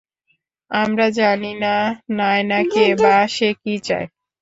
[0.71, 1.75] আমরা জানি না
[2.17, 4.07] নায়না কে বা সে কী চায়।